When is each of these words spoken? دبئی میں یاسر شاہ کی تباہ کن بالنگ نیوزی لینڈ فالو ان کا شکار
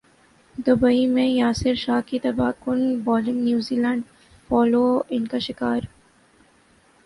دبئی 0.65 1.05
میں 1.07 1.27
یاسر 1.27 1.73
شاہ 1.75 1.99
کی 2.07 2.19
تباہ 2.19 2.51
کن 2.63 2.79
بالنگ 3.03 3.39
نیوزی 3.43 3.75
لینڈ 3.75 4.03
فالو 4.49 4.85
ان 5.09 5.27
کا 5.27 5.39
شکار 5.39 5.81